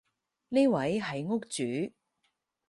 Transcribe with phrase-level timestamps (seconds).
[0.49, 1.93] 呢位係屋主